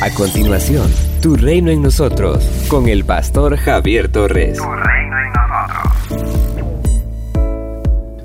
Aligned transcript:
A 0.00 0.10
continuación, 0.14 0.88
Tu 1.20 1.34
Reino 1.34 1.72
en 1.72 1.82
Nosotros, 1.82 2.48
con 2.68 2.88
el 2.88 3.04
pastor 3.04 3.56
Javier 3.56 4.08
Torres. 4.08 4.56
Tu 4.56 4.62
Reino 4.62 5.16
en 5.18 5.32
Nosotros. 5.32 6.52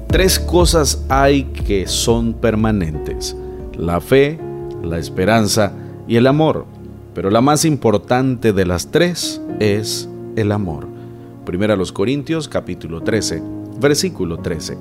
Tres 0.07 0.37
cosas 0.37 1.03
hay 1.09 1.45
que 1.45 1.87
son 1.87 2.35
permanentes. 2.35 3.35
La 3.75 3.99
fe, 3.99 4.39
la 4.83 4.99
esperanza 4.99 5.73
y 6.07 6.17
el 6.17 6.27
amor. 6.27 6.67
Pero 7.15 7.31
la 7.31 7.41
más 7.41 7.65
importante 7.65 8.53
de 8.53 8.67
las 8.67 8.91
tres 8.91 9.41
es 9.59 10.07
el 10.35 10.51
amor. 10.51 10.87
Primera 11.43 11.75
los 11.75 11.91
Corintios 11.91 12.47
capítulo 12.47 13.01
13, 13.01 13.41
versículo 13.79 14.37
13. 14.37 14.77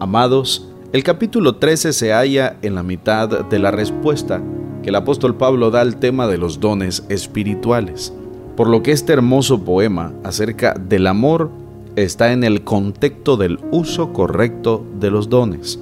Amados, 0.00 0.70
el 0.94 1.02
capítulo 1.02 1.56
13 1.56 1.92
se 1.92 2.14
halla 2.14 2.56
en 2.62 2.76
la 2.76 2.82
mitad 2.82 3.28
de 3.44 3.58
la 3.58 3.70
respuesta 3.70 4.40
que 4.82 4.90
el 4.90 4.96
apóstol 4.96 5.34
Pablo 5.36 5.70
da 5.70 5.80
al 5.80 5.96
tema 5.96 6.26
de 6.26 6.38
los 6.38 6.60
dones 6.60 7.04
espirituales, 7.08 8.12
por 8.56 8.68
lo 8.68 8.82
que 8.82 8.92
este 8.92 9.12
hermoso 9.12 9.64
poema 9.64 10.12
acerca 10.24 10.74
del 10.74 11.06
amor 11.06 11.50
está 11.96 12.32
en 12.32 12.44
el 12.44 12.62
contexto 12.62 13.36
del 13.36 13.58
uso 13.70 14.12
correcto 14.12 14.84
de 15.00 15.10
los 15.10 15.28
dones. 15.28 15.78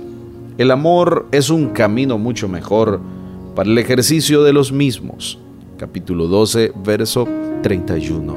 El 0.59 0.71
amor 0.71 1.27
es 1.33 1.51
un 1.51 1.69
camino 1.69 2.19
mucho 2.19 2.49
mejor 2.49 3.01
para 3.55 3.69
el 3.69 3.79
ejercicio 3.79 4.43
de 4.43 4.53
los 4.53 4.73
mismos. 4.73 5.39
Capítulo 5.77 6.27
12, 6.27 6.73
verso 6.85 7.29
31. 7.63 8.37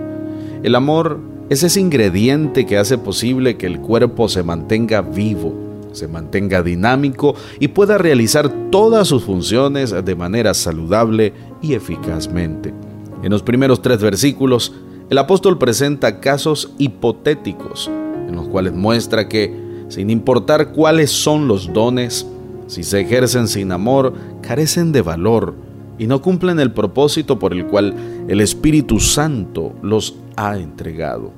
El 0.64 0.76
amor 0.76 1.20
es 1.50 1.64
ese 1.64 1.80
ingrediente 1.80 2.66
que 2.66 2.78
hace 2.78 2.98
posible 2.98 3.56
que 3.58 3.66
el 3.66 3.80
cuerpo 3.80 4.28
se 4.28 4.44
mantenga 4.44 5.02
vivo 5.02 5.69
se 6.00 6.08
mantenga 6.08 6.64
dinámico 6.64 7.36
y 7.60 7.68
pueda 7.70 7.98
realizar 7.98 8.50
todas 8.72 9.08
sus 9.08 9.24
funciones 9.24 9.94
de 10.04 10.16
manera 10.16 10.54
saludable 10.54 11.34
y 11.62 11.74
eficazmente. 11.74 12.74
En 13.22 13.32
los 13.32 13.44
primeros 13.44 13.82
tres 13.82 14.02
versículos, 14.02 14.74
el 15.10 15.18
apóstol 15.18 15.58
presenta 15.58 16.20
casos 16.22 16.74
hipotéticos 16.78 17.90
en 18.28 18.36
los 18.36 18.48
cuales 18.48 18.74
muestra 18.74 19.28
que, 19.28 19.54
sin 19.90 20.10
importar 20.10 20.72
cuáles 20.72 21.12
son 21.12 21.48
los 21.48 21.74
dones, 21.74 22.26
si 22.68 22.84
se 22.84 23.02
ejercen 23.02 23.48
sin 23.48 23.72
amor, 23.72 24.14
carecen 24.42 24.92
de 24.92 25.02
valor 25.02 25.56
y 25.98 26.08
no 26.08 26.22
cumplen 26.22 26.60
el 26.60 26.72
propósito 26.72 27.40
por 27.40 27.54
el 27.54 27.66
cual 27.66 27.94
el 28.28 28.40
Espíritu 28.40 29.00
Santo 29.00 29.74
los 29.82 30.16
ha 30.38 30.58
entregado. 30.58 31.34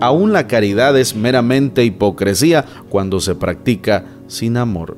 Aún 0.00 0.32
la 0.32 0.46
caridad 0.46 0.98
es 0.98 1.14
meramente 1.14 1.84
hipocresía 1.84 2.64
cuando 2.88 3.20
se 3.20 3.34
practica 3.34 4.06
sin 4.28 4.56
amor. 4.56 4.96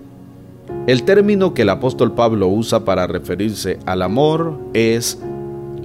El 0.86 1.02
término 1.02 1.54
que 1.54 1.62
el 1.62 1.70
apóstol 1.70 2.12
Pablo 2.12 2.46
usa 2.48 2.84
para 2.84 3.08
referirse 3.08 3.78
al 3.84 4.02
amor 4.02 4.58
es 4.74 5.18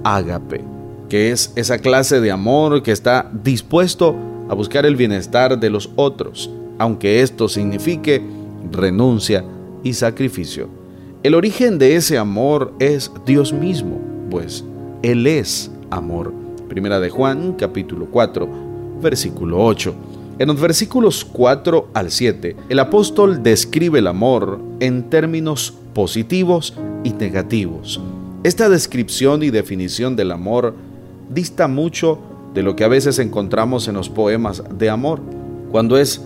ágape, 0.04 0.62
que 1.08 1.32
es 1.32 1.52
esa 1.56 1.78
clase 1.78 2.20
de 2.20 2.30
amor 2.30 2.82
que 2.82 2.92
está 2.92 3.28
dispuesto 3.32 4.14
a 4.48 4.54
buscar 4.54 4.86
el 4.86 4.94
bienestar 4.96 5.58
de 5.58 5.70
los 5.70 5.90
otros, 5.96 6.50
aunque 6.78 7.20
esto 7.20 7.48
signifique 7.48 8.22
renuncia 8.70 9.44
y 9.82 9.94
sacrificio. 9.94 10.68
El 11.24 11.34
origen 11.34 11.78
de 11.78 11.96
ese 11.96 12.18
amor 12.18 12.72
es 12.78 13.10
Dios 13.26 13.52
mismo, 13.52 14.00
pues 14.30 14.64
Él 15.02 15.26
es 15.26 15.70
amor. 15.90 16.32
Primera 16.68 17.00
de 17.00 17.10
Juan, 17.10 17.54
capítulo 17.54 18.06
4, 18.10 18.67
versículo 19.00 19.64
8. 19.64 19.94
En 20.38 20.48
los 20.48 20.60
versículos 20.60 21.24
4 21.24 21.88
al 21.94 22.10
7, 22.10 22.56
el 22.68 22.78
apóstol 22.78 23.42
describe 23.42 23.98
el 23.98 24.06
amor 24.06 24.60
en 24.78 25.10
términos 25.10 25.74
positivos 25.94 26.74
y 27.02 27.10
negativos. 27.10 28.00
Esta 28.44 28.68
descripción 28.68 29.42
y 29.42 29.50
definición 29.50 30.14
del 30.14 30.30
amor 30.30 30.74
dista 31.28 31.66
mucho 31.66 32.20
de 32.54 32.62
lo 32.62 32.76
que 32.76 32.84
a 32.84 32.88
veces 32.88 33.18
encontramos 33.18 33.88
en 33.88 33.94
los 33.94 34.08
poemas 34.08 34.62
de 34.78 34.90
amor, 34.90 35.20
cuando 35.70 35.98
es 35.98 36.22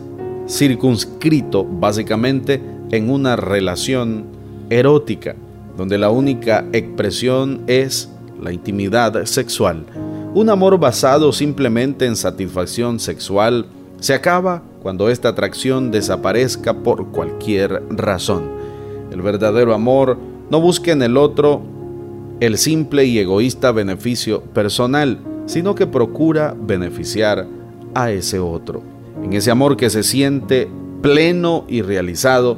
circunscrito 0.49 1.65
básicamente 1.65 2.61
en 2.91 3.09
una 3.09 3.37
relación 3.37 4.27
erótica, 4.69 5.35
donde 5.77 5.97
la 5.97 6.11
única 6.11 6.67
expresión 6.73 7.63
es 7.67 8.11
la 8.41 8.53
intimidad 8.53 9.25
sexual. 9.25 9.87
Un 10.35 10.49
amor 10.49 10.79
basado 10.79 11.31
simplemente 11.31 12.07
en 12.07 12.17
satisfacción 12.17 12.99
sexual 12.99 13.67
se 14.01 14.15
acaba 14.15 14.63
cuando 14.83 15.11
esta 15.11 15.29
atracción 15.29 15.91
desaparezca 15.91 16.73
por 16.73 17.09
cualquier 17.09 17.83
razón. 17.91 18.45
El 19.11 19.21
verdadero 19.21 19.75
amor 19.75 20.17
no 20.51 20.59
busca 20.59 20.91
en 20.91 21.03
el 21.03 21.19
otro 21.19 21.61
el 22.41 22.57
simple 22.57 23.05
y 23.05 23.19
egoísta 23.19 23.73
beneficio 23.73 24.41
personal, 24.41 25.19
sino 25.45 25.75
que 25.75 25.87
procura 25.87 26.57
beneficiar 26.59 27.47
a 27.95 28.11
ese 28.11 28.39
otro. 28.39 28.83
En 29.23 29.35
ese 29.35 29.51
amor 29.51 29.77
que 29.77 29.91
se 29.91 30.03
siente 30.03 30.67
pleno 31.03 31.65
y 31.69 31.83
realizado, 31.83 32.57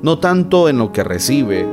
no 0.00 0.18
tanto 0.18 0.70
en 0.70 0.78
lo 0.78 0.92
que 0.92 1.04
recibe 1.04 1.66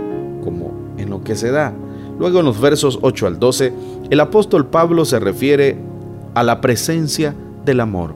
como 0.44 0.74
en 0.98 1.10
lo 1.10 1.24
que 1.24 1.38
se 1.38 1.50
da. 1.50 1.74
Luego 2.20 2.40
en 2.40 2.46
los 2.46 2.60
versos 2.60 3.00
8 3.02 3.28
al 3.28 3.40
12, 3.40 3.74
el 4.10 4.20
apóstol 4.20 4.68
Pablo 4.68 5.06
se 5.06 5.20
refiere 5.20 5.78
a 6.36 6.44
la 6.44 6.62
presencia 6.62 7.34
del 7.66 7.80
amor. 7.80 8.14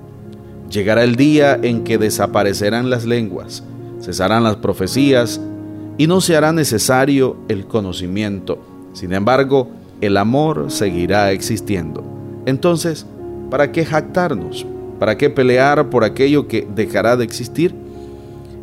Llegará 0.69 1.03
el 1.03 1.15
día 1.15 1.57
en 1.61 1.83
que 1.83 1.97
desaparecerán 1.97 2.89
las 2.89 3.05
lenguas, 3.05 3.63
cesarán 4.01 4.43
las 4.43 4.57
profecías 4.57 5.39
y 5.97 6.07
no 6.07 6.19
se 6.19 6.35
hará 6.35 6.51
necesario 6.51 7.37
el 7.47 7.65
conocimiento. 7.65 8.59
Sin 8.93 9.13
embargo, 9.13 9.69
el 10.01 10.17
amor 10.17 10.69
seguirá 10.69 11.31
existiendo. 11.31 12.03
Entonces, 12.45 13.05
¿para 13.49 13.71
qué 13.71 13.85
jactarnos? 13.85 14.65
¿Para 14.99 15.17
qué 15.17 15.29
pelear 15.29 15.89
por 15.89 16.03
aquello 16.03 16.47
que 16.47 16.67
dejará 16.75 17.15
de 17.15 17.23
existir? 17.23 17.73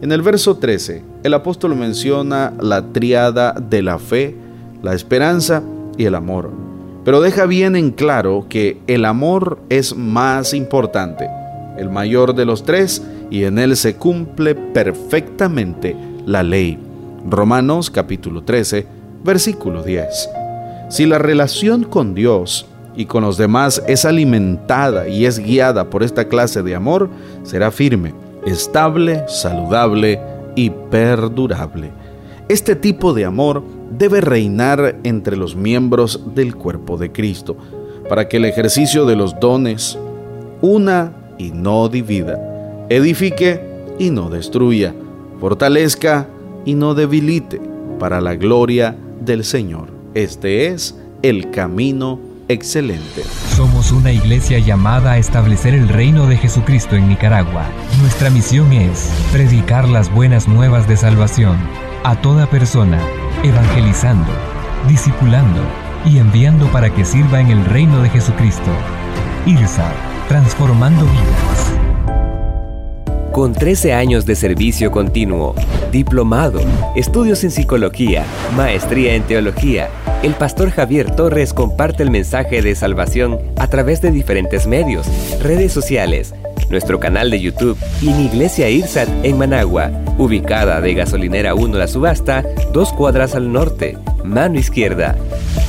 En 0.03 0.13
el 0.13 0.23
verso 0.23 0.57
13, 0.57 1.03
el 1.23 1.35
apóstol 1.35 1.77
menciona 1.77 2.53
la 2.61 2.93
triada 2.93 3.53
de 3.53 3.83
la 3.83 3.99
fe, 3.99 4.35
la 4.83 4.95
esperanza 4.95 5.63
y 5.97 6.05
el 6.05 6.15
amor. 6.15 6.51
Pero 7.05 7.21
deja 7.21 7.47
bien 7.47 7.77
en 7.77 7.91
claro 7.91 8.47
que 8.49 8.81
el 8.87 9.05
amor 9.05 9.59
es 9.69 9.97
más 9.97 10.53
importante, 10.53 11.29
el 11.79 11.91
mayor 11.91 12.35
de 12.35 12.45
los 12.45 12.65
tres, 12.65 13.03
y 13.31 13.45
en 13.45 13.59
él 13.59 13.77
se 13.77 13.95
cumple 13.95 14.55
perfectamente 14.55 15.97
la 16.27 16.43
ley. 16.43 16.79
Romanos 17.29 17.91
capítulo 17.91 18.43
13, 18.43 18.87
versículo 19.25 19.83
10. 19.83 20.29
Si 20.89 21.07
la 21.07 21.19
relación 21.19 21.85
con 21.85 22.15
Dios 22.15 22.67
y 22.97 23.07
con 23.07 23.23
los 23.23 23.37
demás 23.37 23.83
es 23.87 24.05
alimentada 24.05 25.09
y 25.09 25.25
es 25.25 25.39
guiada 25.39 25.89
por 25.89 26.03
esta 26.03 26.27
clase 26.27 26.63
de 26.63 26.75
amor, 26.75 27.09
será 27.45 27.71
firme, 27.71 28.13
estable, 28.45 29.23
saludable 29.29 30.21
y 30.57 30.71
perdurable. 30.71 31.93
Este 32.49 32.75
tipo 32.75 33.15
de 33.15 33.25
amor 33.25 33.63
debe 33.91 34.21
reinar 34.21 34.97
entre 35.05 35.37
los 35.37 35.57
miembros 35.57 36.21
del 36.35 36.55
cuerpo 36.55 36.97
de 36.97 37.13
Cristo, 37.13 37.57
para 38.09 38.29
que 38.29 38.39
el 38.39 38.45
ejercicio 38.45 39.05
de 39.07 39.17
los 39.17 39.39
dones 39.39 39.99
una 40.61 41.13
y 41.39 41.51
no 41.51 41.89
divida, 41.89 42.87
edifique 42.89 43.61
y 43.99 44.11
no 44.11 44.31
destruya, 44.31 44.95
fortalezca 45.41 46.27
y 46.65 46.75
no 46.75 46.95
debilite, 46.95 47.61
para 47.99 48.21
la 48.21 48.35
gloria 48.35 48.97
del 49.21 49.45
Señor. 49.45 49.89
Este 50.15 50.67
es 50.67 50.97
el 51.23 51.51
camino 51.51 52.19
excelente. 52.49 53.23
Somos 53.55 53.93
una 53.93 54.13
iglesia 54.13 54.59
llamada 54.59 55.13
a 55.13 55.19
establecer 55.19 55.75
el 55.75 55.89
reino 55.89 56.27
de 56.27 56.37
Jesucristo 56.37 56.97
en 56.97 57.09
Nicaragua. 57.09 57.67
Nuestra 58.01 58.31
misión 58.31 58.73
es 58.73 59.11
predicar 59.33 59.89
las 59.89 60.13
buenas 60.13 60.49
nuevas 60.49 60.89
de 60.89 60.97
salvación 60.97 61.57
a 62.03 62.21
toda 62.21 62.49
persona, 62.49 62.99
evangelizando, 63.43 64.31
discipulando 64.89 65.61
y 66.05 66.19
enviando 66.19 66.67
para 66.73 66.91
que 66.91 67.05
sirva 67.05 67.41
en 67.41 67.49
el 67.49 67.65
reino 67.65 68.03
de 68.03 68.11
Jesucristo. 68.11 68.71
IRSA, 69.47 69.91
transformando 70.29 71.05
vidas. 71.05 71.73
Con 73.33 73.53
13 73.53 73.95
años 73.95 74.27
de 74.27 74.35
servicio 74.35 74.91
continuo, 74.91 75.55
diplomado, 75.93 76.61
estudios 76.97 77.45
en 77.45 77.51
psicología, 77.51 78.25
maestría 78.57 79.15
en 79.15 79.23
teología, 79.23 79.89
el 80.23 80.35
pastor 80.35 80.71
Javier 80.71 81.15
Torres 81.15 81.55
comparte 81.55 82.03
el 82.03 82.11
mensaje 82.11 82.61
de 82.61 82.75
salvación 82.75 83.39
a 83.57 83.69
través 83.69 84.03
de 84.03 84.11
diferentes 84.11 84.67
medios, 84.67 85.07
redes 85.41 85.73
sociales, 85.73 86.35
nuestro 86.71 86.99
canal 86.99 87.31
de 87.31 87.41
YouTube 87.41 87.77
y 88.01 88.09
en 88.09 88.21
Iglesia 88.21 88.71
IRSAT 88.71 89.09
en 89.25 89.37
Managua, 89.37 89.91
ubicada 90.17 90.81
de 90.81 90.95
Gasolinera 90.95 91.55
1 91.55 91.77
La 91.77 91.89
Subasta, 91.89 92.45
dos 92.73 92.93
cuadras 92.93 93.35
al 93.35 93.53
norte, 93.53 93.99
mano 94.25 94.59
izquierda. 94.59 95.17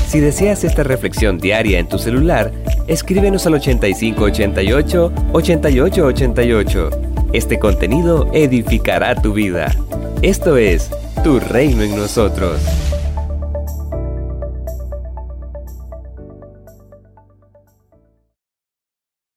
Si 0.07 0.19
deseas 0.19 0.63
esta 0.63 0.83
reflexión 0.83 1.37
diaria 1.37 1.79
en 1.79 1.87
tu 1.87 1.97
celular, 1.97 2.51
escríbenos 2.87 3.45
al 3.47 3.55
8588 3.55 5.13
8888. 5.33 6.89
Este 7.33 7.59
contenido 7.59 8.29
edificará 8.33 9.15
tu 9.15 9.33
vida. 9.33 9.73
Esto 10.21 10.57
es 10.57 10.89
Tu 11.23 11.39
Reino 11.39 11.81
en 11.81 11.95
Nosotros. 11.95 12.59